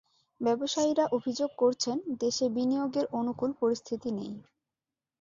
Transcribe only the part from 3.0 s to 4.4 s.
অনুকূল পরিস্থিতি নেই।